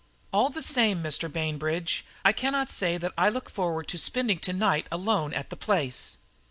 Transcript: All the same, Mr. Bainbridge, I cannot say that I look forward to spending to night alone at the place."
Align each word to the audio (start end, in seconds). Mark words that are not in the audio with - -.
All 0.33 0.49
the 0.49 0.63
same, 0.63 1.03
Mr. 1.03 1.31
Bainbridge, 1.31 2.03
I 2.25 2.31
cannot 2.33 2.71
say 2.71 2.97
that 2.97 3.13
I 3.19 3.29
look 3.29 3.51
forward 3.51 3.87
to 3.89 3.99
spending 3.99 4.39
to 4.39 4.51
night 4.51 4.87
alone 4.91 5.31
at 5.31 5.51
the 5.51 5.55
place." 5.55 6.17